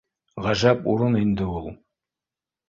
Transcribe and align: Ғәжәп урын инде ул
Ғәжәп 0.45 0.81
урын 0.93 1.19
инде 1.19 1.51
ул 1.61 1.69